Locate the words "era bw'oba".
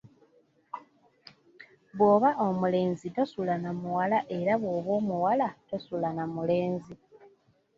4.39-4.91